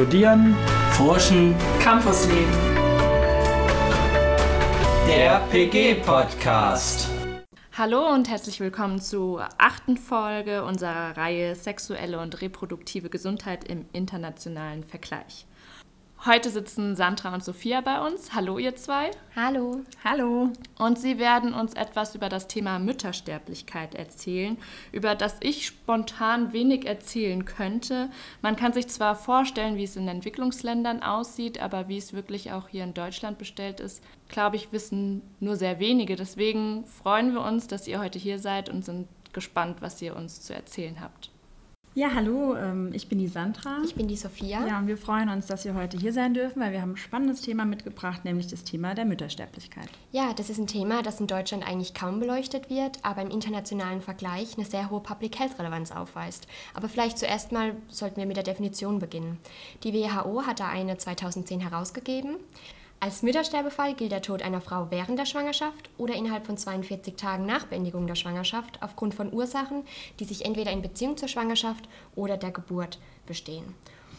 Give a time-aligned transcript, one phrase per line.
[0.00, 0.56] Studieren,
[0.92, 2.50] Forschen, Campusleben.
[5.06, 7.06] Der PG-Podcast.
[7.76, 14.84] Hallo und herzlich willkommen zur achten Folge unserer Reihe Sexuelle und reproduktive Gesundheit im internationalen
[14.84, 15.44] Vergleich.
[16.26, 18.34] Heute sitzen Sandra und Sophia bei uns.
[18.34, 19.10] Hallo ihr zwei.
[19.34, 19.80] Hallo.
[20.04, 20.50] Hallo.
[20.78, 24.58] Und sie werden uns etwas über das Thema Müttersterblichkeit erzählen,
[24.92, 28.10] über das ich spontan wenig erzählen könnte.
[28.42, 32.68] Man kann sich zwar vorstellen, wie es in Entwicklungsländern aussieht, aber wie es wirklich auch
[32.68, 36.16] hier in Deutschland bestellt ist, glaube ich, wissen nur sehr wenige.
[36.16, 40.42] Deswegen freuen wir uns, dass ihr heute hier seid und sind gespannt, was ihr uns
[40.42, 41.30] zu erzählen habt.
[41.92, 43.78] Ja, hallo, ähm, ich bin die Sandra.
[43.84, 44.64] Ich bin die Sophia.
[44.64, 46.96] Ja, und wir freuen uns, dass wir heute hier sein dürfen, weil wir haben ein
[46.96, 49.88] spannendes Thema mitgebracht, nämlich das Thema der Müttersterblichkeit.
[50.12, 54.02] Ja, das ist ein Thema, das in Deutschland eigentlich kaum beleuchtet wird, aber im internationalen
[54.02, 56.46] Vergleich eine sehr hohe Public Health Relevanz aufweist.
[56.74, 59.38] Aber vielleicht zuerst mal sollten wir mit der Definition beginnen.
[59.82, 62.36] Die WHO hat da eine 2010 herausgegeben.
[63.02, 67.46] Als Müttersterbefall gilt der Tod einer Frau während der Schwangerschaft oder innerhalb von 42 Tagen
[67.46, 69.84] nach Beendigung der Schwangerschaft aufgrund von Ursachen,
[70.18, 73.74] die sich entweder in Beziehung zur Schwangerschaft oder der Geburt bestehen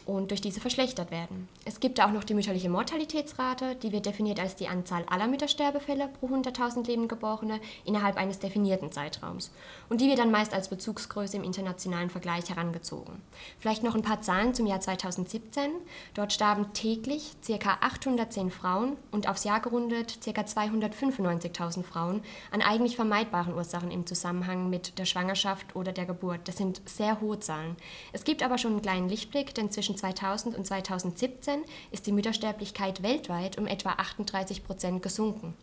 [0.06, 1.48] und durch diese verschlechtert werden.
[1.66, 6.10] Es gibt auch noch die mütterliche Mortalitätsrate, die wird definiert als die Anzahl aller Müttersterbefälle
[6.20, 9.52] pro 100.000 Lebendgeborene innerhalb eines definierten Zeitraums.
[9.90, 13.22] Und die wird dann meist als Bezugsgröße im internationalen Vergleich herangezogen.
[13.60, 15.72] Vielleicht noch ein paar Zahlen zum Jahr 2017.
[16.14, 17.78] Dort starben täglich ca.
[17.82, 20.42] 810 Frauen und aufs Jahr gerundet ca.
[20.42, 22.22] 295.000 Frauen
[22.52, 26.42] an eigentlich vermeidbaren Ursachen im Zusammenhang mit der Schwangerschaft oder der Geburt.
[26.46, 27.76] Das sind sehr hohe Zahlen.
[28.14, 31.62] Es gibt aber schon einen kleinen Lichtblick, denn zwischen zwischen 2000 und 2017
[31.92, 35.54] ist die Müttersterblichkeit weltweit um etwa 38 Prozent gesunken.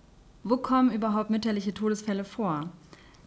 [0.45, 2.69] Wo kommen überhaupt mütterliche Todesfälle vor?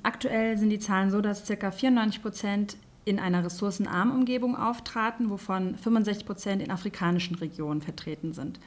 [0.04, 1.72] Aktuell sind die Zahlen so, dass ca.
[1.72, 8.60] 94 Prozent in einer ressourcenarmen Umgebung auftraten, wovon 65 Prozent in afrikanischen Regionen vertreten sind.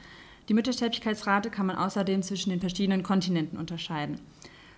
[0.49, 4.19] Die Müttersterblichkeitsrate kann man außerdem zwischen den verschiedenen Kontinenten unterscheiden.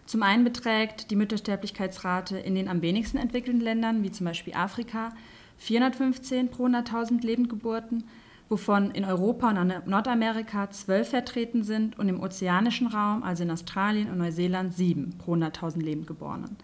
[0.05, 5.11] Zum einen beträgt die Müttersterblichkeitsrate in den am wenigsten entwickelten Ländern, wie zum Beispiel Afrika,
[5.57, 8.03] 415 pro 100.000 Lebendgeburten,
[8.49, 14.09] wovon in Europa und Nordamerika 12 vertreten sind und im ozeanischen Raum, also in Australien
[14.09, 16.55] und Neuseeland, 7 pro 100.000 Lebendgeborenen.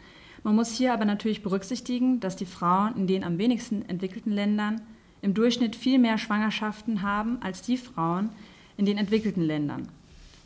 [0.44, 4.82] Man muss hier aber natürlich berücksichtigen, dass die Frauen in den am wenigsten entwickelten Ländern
[5.22, 8.30] im Durchschnitt viel mehr Schwangerschaften haben als die Frauen
[8.76, 9.88] in den entwickelten Ländern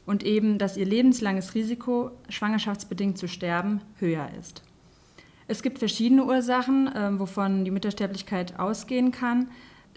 [0.05, 4.63] und eben, dass ihr lebenslanges Risiko, schwangerschaftsbedingt zu sterben, höher ist.
[5.47, 9.47] Es gibt verschiedene Ursachen, äh, wovon die Müttersterblichkeit ausgehen kann.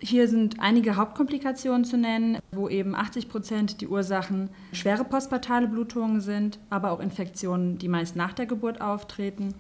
[0.01, 6.21] Hier sind einige Hauptkomplikationen zu nennen, wo eben 80 Prozent die Ursachen schwere postpartale Blutungen
[6.21, 9.55] sind, aber auch Infektionen, die meist nach der Geburt auftreten,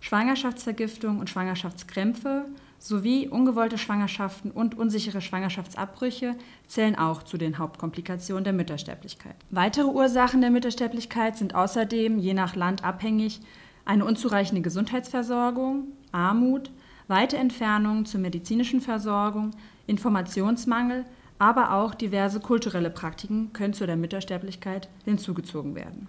[0.00, 2.44] Schwangerschaftsvergiftung und Schwangerschaftskrämpfe
[2.78, 6.36] sowie ungewollte Schwangerschaften und unsichere Schwangerschaftsabbrüche
[6.66, 9.36] zählen auch zu den Hauptkomplikationen der Müttersterblichkeit.
[9.50, 13.40] Weitere Ursachen der Müttersterblichkeit sind außerdem je nach Land abhängig
[13.84, 16.70] eine unzureichende Gesundheitsversorgung, Armut,
[17.08, 19.50] weite Entfernungen zur medizinischen Versorgung,
[19.86, 21.04] Informationsmangel,
[21.38, 26.08] aber auch diverse kulturelle Praktiken können zu der Müttersterblichkeit hinzugezogen werden.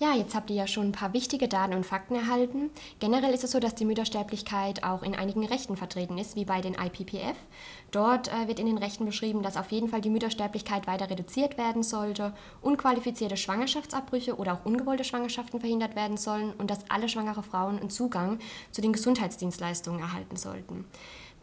[0.00, 2.70] Ja, jetzt habt ihr ja schon ein paar wichtige Daten und Fakten erhalten.
[2.98, 6.60] Generell ist es so, dass die Müttersterblichkeit auch in einigen Rechten vertreten ist, wie bei
[6.60, 7.36] den IPPF.
[7.92, 11.58] Dort äh, wird in den Rechten beschrieben, dass auf jeden Fall die Müttersterblichkeit weiter reduziert
[11.58, 17.44] werden sollte, unqualifizierte Schwangerschaftsabbrüche oder auch ungewollte Schwangerschaften verhindert werden sollen und dass alle schwangere
[17.44, 18.40] Frauen einen Zugang
[18.72, 20.86] zu den Gesundheitsdienstleistungen erhalten sollten.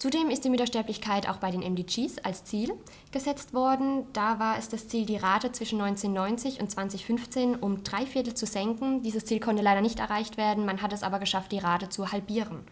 [0.01, 2.73] Zudem ist die Müttersterblichkeit auch bei den MDGs als Ziel
[3.11, 4.07] gesetzt worden.
[4.13, 8.47] Da war es das Ziel, die Rate zwischen 1990 und 2015 um drei Viertel zu
[8.47, 9.03] senken.
[9.03, 12.11] Dieses Ziel konnte leider nicht erreicht werden, man hat es aber geschafft, die Rate zu
[12.11, 12.63] halbieren.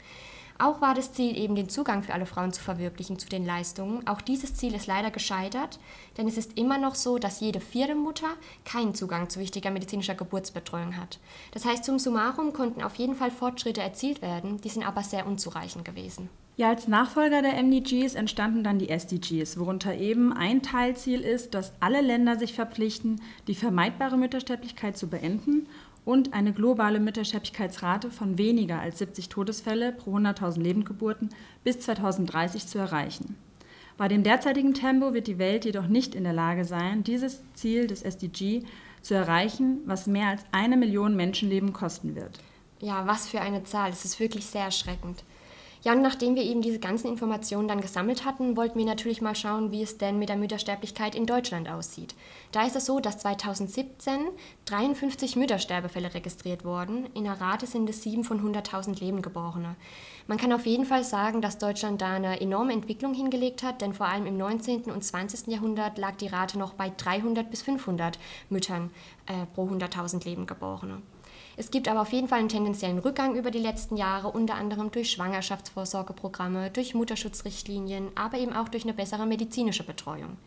[0.58, 4.08] Auch war das Ziel eben, den Zugang für alle Frauen zu verwirklichen zu den Leistungen.
[4.08, 5.80] Auch dieses Ziel ist leider gescheitert,
[6.18, 8.30] denn es ist immer noch so, dass jede vierte Mutter
[8.66, 11.20] keinen Zugang zu wichtiger medizinischer Geburtsbetreuung hat.
[11.52, 15.28] Das heißt, zum Summarum konnten auf jeden Fall Fortschritte erzielt werden, die sind aber sehr
[15.28, 16.28] unzureichend gewesen.
[16.60, 21.72] Ja, als Nachfolger der MDGs entstanden dann die SDGs, worunter eben ein Teilziel ist, dass
[21.80, 25.68] alle Länder sich verpflichten, die vermeidbare Müttersterblichkeit zu beenden
[26.04, 31.30] und eine globale Müttersterblichkeitsrate von weniger als 70 Todesfälle pro 100.000 Lebendgeburten
[31.64, 33.38] bis 2030 zu erreichen.
[33.96, 37.88] Bei dem derzeitigen Tempo wird die Welt jedoch nicht in der Lage sein, dieses Ziel
[37.88, 38.64] des SDG
[39.02, 42.42] zu erreichen, was mehr als eine Million Menschenleben kosten wird.
[42.82, 43.92] Ja, was für eine Zahl.
[43.92, 45.24] Es ist wirklich sehr erschreckend.
[45.82, 49.36] Ja, und nachdem wir eben diese ganzen Informationen dann gesammelt hatten, wollten wir natürlich mal
[49.36, 52.16] schauen, wie es denn mit der Müttersterblichkeit in Deutschland aussieht.
[52.52, 54.28] Da ist es so, dass 2017
[54.66, 57.06] 53 Müttersterbefälle registriert wurden.
[57.14, 59.78] In der Rate sind es 7 von 100.000 Lebendgeborene.
[60.28, 63.94] Man kann auf jeden Fall sagen, dass Deutschland da eine enorme Entwicklung hingelegt hat, denn
[63.94, 64.92] vor allem im 19.
[64.92, 65.48] und 20.
[65.48, 68.92] Jahrhundert lag die Rate noch bei 300 bis 500 Müttern
[69.28, 71.02] äh, pro 100.000 Lebendgeborene.
[71.60, 74.92] Es gibt aber auf jeden Fall einen tendenziellen Rückgang über die letzten Jahre, unter anderem
[74.92, 80.38] durch Schwangerschaftsvorsorgeprogramme, durch Mutterschutzrichtlinien, aber eben auch durch eine bessere medizinische Betreuung.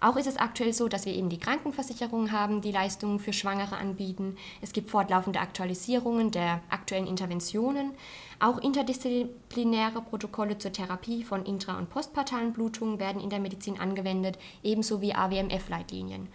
[0.00, 3.76] Auch ist es aktuell so, dass wir eben die Krankenversicherung haben, die Leistungen für Schwangere
[3.76, 4.36] anbieten.
[4.60, 7.90] Es gibt fortlaufende Aktualisierungen der aktuellen Interventionen.
[8.38, 14.38] Auch interdisziplinäre Protokolle zur Therapie von intra- und postpartalen Blutungen werden in der Medizin angewendet,
[14.62, 16.28] ebenso wie AWMF-Leitlinien.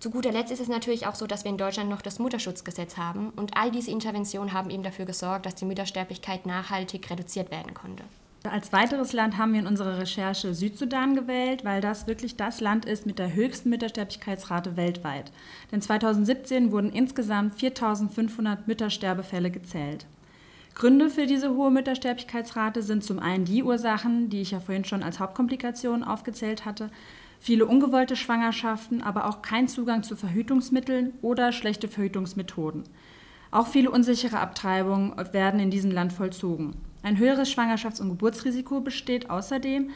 [0.00, 2.96] Zu guter Letzt ist es natürlich auch so, dass wir in Deutschland noch das Mutterschutzgesetz
[2.96, 7.74] haben und all diese Interventionen haben eben dafür gesorgt, dass die Müttersterblichkeit nachhaltig reduziert werden
[7.74, 8.02] konnte.
[8.44, 12.86] Als weiteres Land haben wir in unserer Recherche Südsudan gewählt, weil das wirklich das Land
[12.86, 15.30] ist mit der höchsten Müttersterblichkeitsrate weltweit.
[15.70, 20.06] Denn 2017 wurden insgesamt 4500 Müttersterbefälle gezählt.
[20.74, 25.02] Gründe für diese hohe Müttersterblichkeitsrate sind zum einen die Ursachen, die ich ja vorhin schon
[25.02, 26.90] als Hauptkomplikation aufgezählt hatte,
[27.40, 32.84] viele ungewollte Schwangerschaften, aber auch kein Zugang zu Verhütungsmitteln oder schlechte Verhütungsmethoden.
[33.50, 36.76] Auch viele unsichere Abtreibungen werden in diesem Land vollzogen.
[37.02, 39.90] Ein höheres Schwangerschafts- und Geburtsrisiko besteht außerdem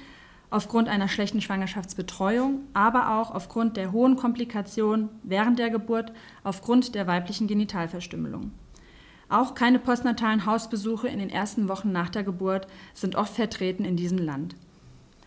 [0.51, 6.13] aufgrund einer schlechten Schwangerschaftsbetreuung, aber auch aufgrund der hohen Komplikationen während der Geburt
[6.43, 8.53] aufgrund der weiblichen Genitalverstümmelung.
[9.29, 13.97] Auch keine postnatalen Hausbesuche in den ersten Wochen nach der Geburt sind oft vertreten in
[13.97, 14.55] diesem Land.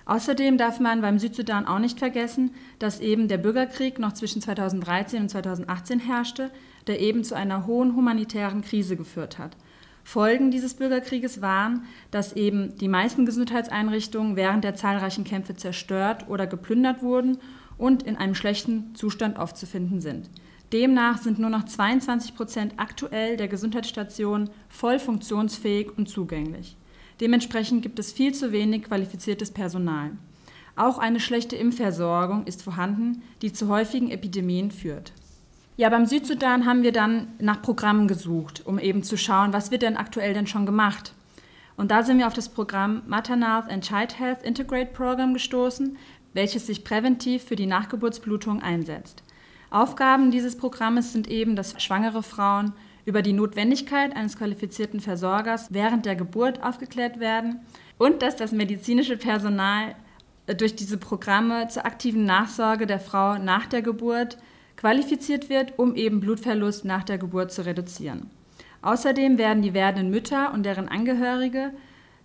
[0.07, 5.23] Außerdem darf man beim Südsudan auch nicht vergessen, dass eben der Bürgerkrieg noch zwischen 2013
[5.23, 6.49] und 2018 herrschte,
[6.87, 9.57] der eben zu einer hohen humanitären Krise geführt hat.
[10.05, 16.47] Folgen dieses Bürgerkrieges waren, dass eben die meisten Gesundheitseinrichtungen während der zahlreichen Kämpfe zerstört oder
[16.47, 17.39] geplündert wurden
[17.77, 20.29] und in einem schlechten Zustand aufzufinden sind.
[20.71, 26.76] Demnach sind nur noch 22 Prozent aktuell der Gesundheitsstationen voll funktionsfähig und zugänglich.
[27.19, 30.11] Dementsprechend gibt es viel zu wenig qualifiziertes Personal.
[30.75, 35.11] Auch eine schlechte Impfversorgung ist vorhanden, die zu häufigen Epidemien führt.
[35.75, 39.83] Ja, beim Südsudan haben wir dann nach Programmen gesucht, um eben zu schauen, was wird
[39.83, 41.13] denn aktuell denn schon gemacht.
[41.75, 45.97] Und da sind wir auf das Programm Maternal and Child Health Integrate Program gestoßen,
[46.33, 49.23] welches sich präventiv für die Nachgeburtsblutung einsetzt.
[49.69, 52.73] Aufgaben dieses Programmes sind eben, dass schwangere Frauen
[53.07, 57.61] über die Notwendigkeit eines qualifizierten Versorgers während der Geburt aufgeklärt werden
[57.97, 59.95] und dass das medizinische Personal
[60.45, 64.37] äh, durch diese Programme zur aktiven Nachsorge der Frau nach der Geburt
[64.75, 68.29] qualifiziert wird, um eben Blutverlust nach der Geburt zu reduzieren.
[68.81, 71.71] Außerdem werden die werdenden Mütter und deren Angehörige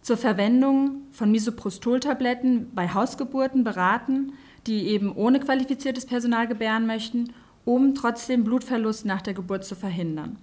[0.02, 4.32] zur Verwendung von Misoprostol-Tabletten bei Hausgeburten beraten,
[4.66, 7.32] die eben ohne qualifiziertes Personal gebären möchten,
[7.64, 10.38] um trotzdem Blutverlust nach der Geburt zu verhindern.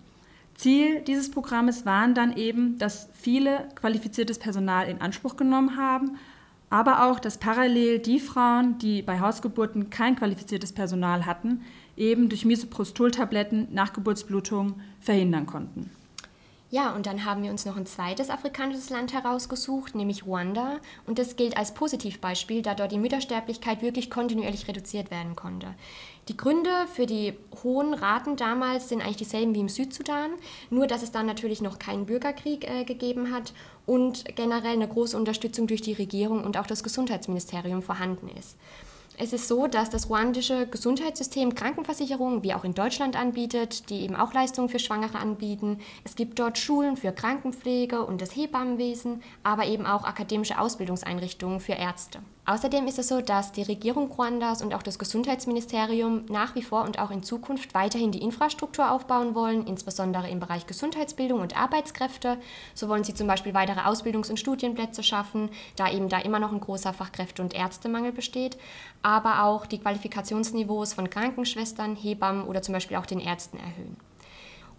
[0.60, 6.18] Ziel dieses Programmes waren dann eben, dass viele qualifiziertes Personal in Anspruch genommen haben,
[6.70, 11.62] aber auch, dass parallel die Frauen, die bei Hausgeburten kein qualifiziertes Personal hatten,
[11.96, 15.92] eben durch Misoprostol-Tabletten Nachgeburtsblutungen verhindern konnten.
[16.72, 20.78] Ja, und dann haben wir uns noch ein zweites afrikanisches Land herausgesucht, nämlich Ruanda.
[21.08, 25.74] Und das gilt als Positivbeispiel, da dort die Müttersterblichkeit wirklich kontinuierlich reduziert werden konnte.
[26.28, 27.34] Die Gründe für die
[27.64, 30.30] hohen Raten damals sind eigentlich dieselben wie im Südsudan,
[30.70, 33.54] nur dass es dann natürlich noch keinen Bürgerkrieg äh, gegeben hat
[33.88, 38.58] und generell eine große Unterstützung durch die Regierung und auch das Gesundheitsministerium vorhanden ist.
[39.22, 44.16] Es ist so, dass das ruandische Gesundheitssystem Krankenversicherungen wie auch in Deutschland anbietet, die eben
[44.16, 45.80] auch Leistungen für Schwangere anbieten.
[46.06, 51.74] Es gibt dort Schulen für Krankenpflege und das Hebammenwesen, aber eben auch akademische Ausbildungseinrichtungen für
[51.74, 52.20] Ärzte.
[52.50, 56.84] Außerdem ist es so, dass die Regierung Ruandas und auch das Gesundheitsministerium nach wie vor
[56.84, 62.40] und auch in Zukunft weiterhin die Infrastruktur aufbauen wollen, insbesondere im Bereich Gesundheitsbildung und Arbeitskräfte.
[62.74, 66.52] So wollen sie zum Beispiel weitere Ausbildungs- und Studienplätze schaffen, da eben da immer noch
[66.52, 68.58] ein großer Fachkräfte- und Ärztemangel besteht,
[69.04, 74.09] aber auch die Qualifikationsniveaus von Krankenschwestern, Hebammen oder zum Beispiel auch den Ärzten erhöhen.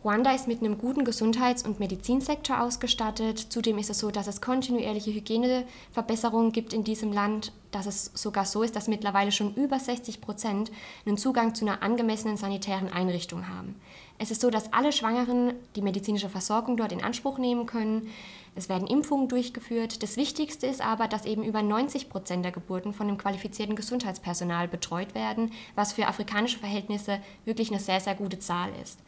[0.02, 3.38] Ruanda ist mit einem guten Gesundheits- und Medizinsektor ausgestattet.
[3.38, 8.46] Zudem ist es so, dass es kontinuierliche Hygieneverbesserungen gibt in diesem Land, dass es sogar
[8.46, 10.72] so ist, dass mittlerweile schon über 60 Prozent
[11.04, 13.78] einen Zugang zu einer angemessenen sanitären Einrichtung haben.
[14.16, 18.08] Es ist so, dass alle Schwangeren die medizinische Versorgung dort in Anspruch nehmen können.
[18.54, 20.02] Es werden Impfungen durchgeführt.
[20.02, 24.66] Das Wichtigste ist aber, dass eben über 90 Prozent der Geburten von dem qualifizierten Gesundheitspersonal
[24.66, 28.98] betreut werden, was für afrikanische Verhältnisse wirklich eine sehr, sehr gute Zahl ist.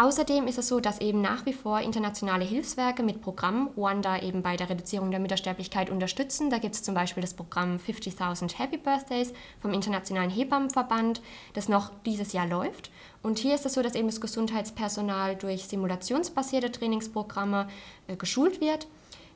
[0.00, 4.44] Außerdem ist es so, dass eben nach wie vor internationale Hilfswerke mit Programmen Ruanda eben
[4.44, 6.50] bei der Reduzierung der Müttersterblichkeit unterstützen.
[6.50, 11.20] Da gibt es zum Beispiel das Programm 50.000 Happy Birthdays vom Internationalen Hebammenverband,
[11.54, 12.92] das noch dieses Jahr läuft.
[13.24, 17.66] Und hier ist es so, dass eben das Gesundheitspersonal durch simulationsbasierte Trainingsprogramme
[18.06, 18.86] äh, geschult wird.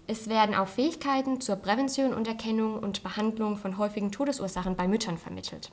[0.06, 5.18] Es werden auch Fähigkeiten zur Prävention und Erkennung und Behandlung von häufigen Todesursachen bei Müttern
[5.18, 5.72] vermittelt.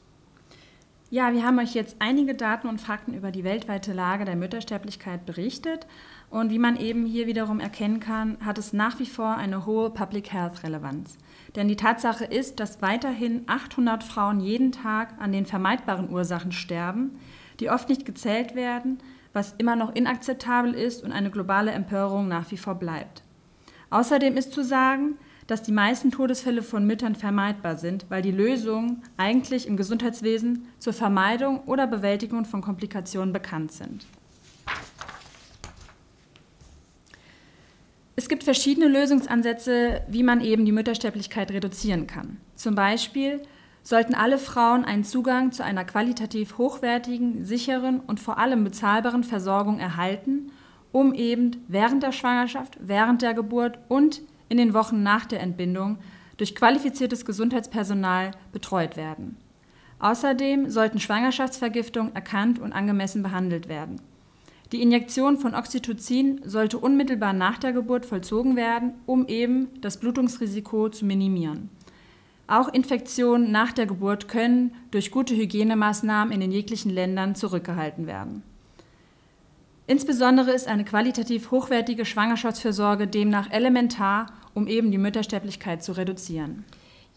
[1.12, 5.26] Ja, wir haben euch jetzt einige Daten und Fakten über die weltweite Lage der Müttersterblichkeit
[5.26, 5.88] berichtet.
[6.30, 9.90] Und wie man eben hier wiederum erkennen kann, hat es nach wie vor eine hohe
[9.90, 11.18] Public Health Relevanz.
[11.56, 17.20] Denn die Tatsache ist, dass weiterhin 800 Frauen jeden Tag an den vermeidbaren Ursachen sterben,
[17.60, 19.00] die oft nicht gezählt werden,
[19.34, 23.24] was immer noch inakzeptabel ist und eine globale Empörung nach wie vor bleibt.
[23.90, 25.18] Außerdem ist zu sagen,
[25.50, 30.94] dass die meisten Todesfälle von Müttern vermeidbar sind, weil die Lösungen eigentlich im Gesundheitswesen zur
[30.94, 34.06] Vermeidung oder Bewältigung von Komplikationen bekannt sind.
[38.16, 42.38] Es gibt verschiedene Lösungsansätze, wie man eben die Müttersterblichkeit reduzieren kann.
[42.54, 43.42] Zum Beispiel
[43.82, 49.80] sollten alle Frauen einen Zugang zu einer qualitativ hochwertigen, sicheren und vor allem bezahlbaren Versorgung
[49.80, 50.52] erhalten,
[50.92, 55.98] um eben während der Schwangerschaft, während der Geburt und in den Wochen nach der Entbindung
[56.38, 59.38] durch qualifiziertes Gesundheitspersonal betreut werden.
[60.00, 64.02] Außerdem sollten Schwangerschaftsvergiftungen erkannt und angemessen behandelt werden.
[64.72, 70.90] Die Injektion von Oxytocin sollte unmittelbar nach der Geburt vollzogen werden, um eben das Blutungsrisiko
[70.90, 71.70] zu minimieren.
[72.48, 78.44] Auch Infektionen nach der Geburt können durch gute Hygienemaßnahmen in den jeglichen Ländern zurückgehalten werden.
[79.86, 86.66] Insbesondere ist eine qualitativ hochwertige Schwangerschaftsfürsorge demnach elementar, um eben die Müttersterblichkeit zu reduzieren.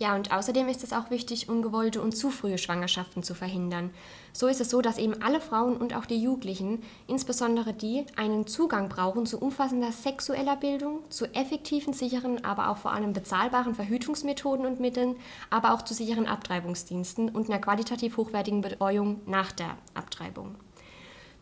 [0.03, 3.91] Ja, und außerdem ist es auch wichtig, ungewollte und zu frühe Schwangerschaften zu verhindern.
[4.33, 8.49] So ist es so, dass eben alle Frauen und auch die Jugendlichen, insbesondere die, einen
[8.49, 14.67] Zugang brauchen zu umfassender sexueller Bildung, zu effektiven, sicheren, aber auch vor allem bezahlbaren Verhütungsmethoden
[14.67, 15.15] und Mitteln,
[15.51, 20.57] aber auch zu sicheren Abtreibungsdiensten und einer qualitativ hochwertigen Betreuung nach der Abtreibung.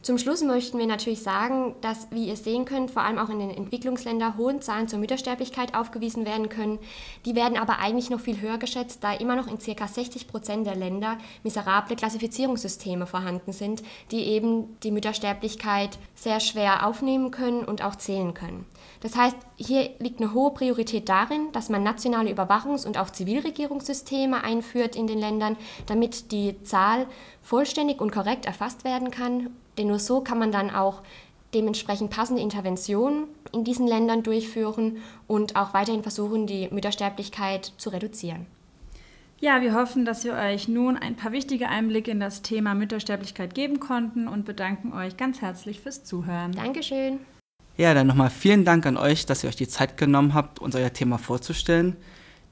[0.02, 3.38] Zum Schluss möchten wir natürlich sagen, dass, wie ihr sehen könnt, vor allem auch in
[3.38, 6.78] den Entwicklungsländern hohe Zahlen zur Müttersterblichkeit aufgewiesen werden können.
[7.26, 9.86] Die werden aber eigentlich noch viel höher geschätzt, da immer noch in ca.
[9.86, 17.30] 60 Prozent der Länder miserable Klassifizierungssysteme vorhanden sind, die eben die Müttersterblichkeit sehr schwer aufnehmen
[17.30, 18.64] können und auch zählen können.
[19.00, 24.42] Das heißt, hier liegt eine hohe Priorität darin, dass man nationale Überwachungs- und auch Zivilregierungssysteme
[24.42, 25.56] einführt in den Ländern,
[25.86, 27.06] damit die Zahl
[27.42, 31.02] vollständig und korrekt erfasst werden kann denn nur so kann man dann auch
[31.54, 38.44] dementsprechend passende Interventionen in diesen Ländern durchführen und auch weiterhin versuchen, die Müttersterblichkeit zu reduzieren.
[39.40, 43.54] Ja, wir hoffen, dass wir euch nun ein paar wichtige Einblicke in das Thema Müttersterblichkeit
[43.54, 46.52] geben konnten und bedanken euch ganz herzlich fürs Zuhören.
[46.52, 47.20] Dankeschön.
[47.80, 50.74] Ja, dann nochmal vielen Dank an euch, dass ihr euch die Zeit genommen habt, uns
[50.74, 51.96] euer Thema vorzustellen.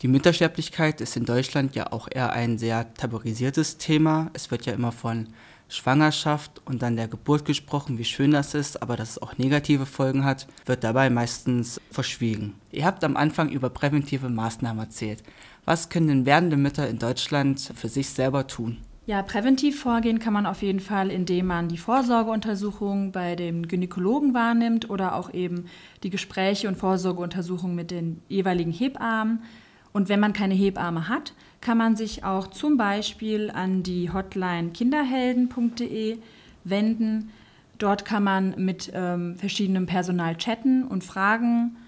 [0.01, 4.31] Die Müttersterblichkeit ist in Deutschland ja auch eher ein sehr tabuisiertes Thema.
[4.33, 5.29] Es wird ja immer von
[5.69, 9.85] Schwangerschaft und dann der Geburt gesprochen, wie schön das ist, aber dass es auch negative
[9.85, 12.55] Folgen hat, wird dabei meistens verschwiegen.
[12.73, 15.23] Ihr habt am Anfang über präventive Maßnahmen erzählt.
[15.67, 18.79] Was können denn werdende Mütter in Deutschland für sich selber tun?
[19.09, 24.35] Ja, präventiv vorgehen kann man auf jeden Fall, indem man die Vorsorgeuntersuchung bei dem Gynäkologen
[24.35, 25.65] wahrnimmt oder auch eben
[26.03, 29.45] die Gespräche und Vorsorgeuntersuchungen mit den jeweiligen Hebammen.
[29.95, 34.73] Und wenn man keine Hebamme hat, kann man sich auch zum Beispiel an die Hotline
[34.73, 36.19] kinderhelden.de
[36.65, 37.31] wenden.
[37.79, 41.79] Dort kann man mit ähm, verschiedenem Personal chatten und Fragen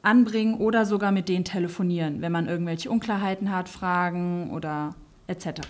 [0.00, 4.94] anbringen oder sogar mit denen telefonieren, wenn man irgendwelche Unklarheiten hat, Fragen oder
[5.26, 5.60] etc.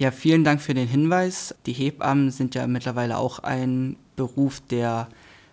[0.00, 1.54] Ja, vielen Dank für den Hinweis.
[1.66, 5.08] Die Hebammen sind ja mittlerweile auch ein Beruf, der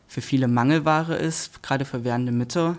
[0.07, 2.77] für viele Mangelware ist, gerade für werdende Mütter.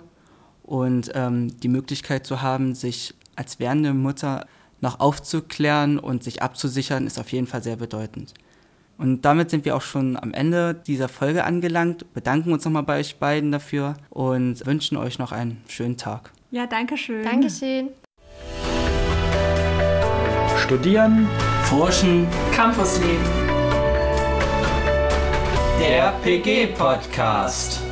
[0.62, 4.46] Und ähm, die Möglichkeit zu haben, sich als werdende Mutter
[4.80, 8.32] noch aufzuklären und sich abzusichern, ist auf jeden Fall sehr bedeutend.
[8.96, 12.98] Und damit sind wir auch schon am Ende dieser Folge angelangt, bedanken uns nochmal bei
[12.98, 16.32] euch beiden dafür und wünschen euch noch einen schönen Tag.
[16.50, 17.24] Ja, danke schön.
[17.24, 17.90] Dankeschön.
[20.68, 21.28] Studieren,
[21.68, 23.18] Forschen, Campusleben.
[25.78, 27.87] der PG-Podcast.